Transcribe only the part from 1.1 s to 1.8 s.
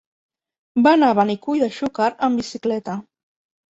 a Benicull de